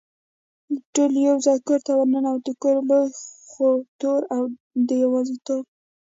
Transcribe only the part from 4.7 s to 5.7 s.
د یوازېتوب.